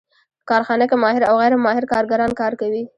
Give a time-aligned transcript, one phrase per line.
[0.39, 2.83] په کارخانه کې ماهر او غیر ماهر کارګران کار کوي